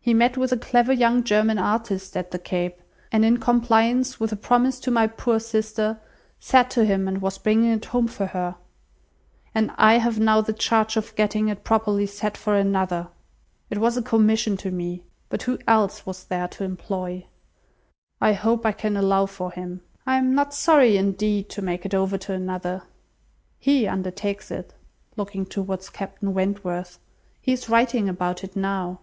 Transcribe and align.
He 0.00 0.14
met 0.14 0.36
with 0.36 0.52
a 0.52 0.56
clever 0.56 0.92
young 0.92 1.24
German 1.24 1.58
artist 1.58 2.16
at 2.16 2.30
the 2.30 2.38
Cape, 2.38 2.80
and 3.10 3.24
in 3.24 3.38
compliance 3.38 4.20
with 4.20 4.30
a 4.30 4.36
promise 4.36 4.78
to 4.78 4.92
my 4.92 5.08
poor 5.08 5.40
sister, 5.40 5.98
sat 6.38 6.70
to 6.70 6.84
him, 6.84 7.08
and 7.08 7.20
was 7.20 7.38
bringing 7.38 7.72
it 7.72 7.86
home 7.86 8.06
for 8.06 8.26
her; 8.26 8.54
and 9.52 9.72
I 9.76 9.94
have 9.94 10.20
now 10.20 10.40
the 10.40 10.52
charge 10.52 10.96
of 10.96 11.16
getting 11.16 11.48
it 11.48 11.64
properly 11.64 12.06
set 12.06 12.36
for 12.36 12.54
another! 12.54 13.08
It 13.68 13.78
was 13.78 13.96
a 13.96 14.02
commission 14.02 14.56
to 14.58 14.70
me! 14.70 15.02
But 15.28 15.42
who 15.42 15.58
else 15.66 16.06
was 16.06 16.22
there 16.22 16.46
to 16.46 16.62
employ? 16.62 17.26
I 18.20 18.34
hope 18.34 18.64
I 18.64 18.70
can 18.70 18.96
allow 18.96 19.26
for 19.26 19.50
him. 19.50 19.80
I 20.06 20.18
am 20.18 20.32
not 20.36 20.54
sorry, 20.54 20.96
indeed, 20.96 21.48
to 21.48 21.62
make 21.62 21.84
it 21.84 21.94
over 21.94 22.16
to 22.18 22.32
another. 22.32 22.84
He 23.58 23.88
undertakes 23.88 24.52
it;" 24.52 24.74
(looking 25.16 25.44
towards 25.44 25.90
Captain 25.90 26.32
Wentworth,) 26.32 27.00
"he 27.40 27.50
is 27.52 27.68
writing 27.68 28.08
about 28.08 28.44
it 28.44 28.54
now." 28.54 29.00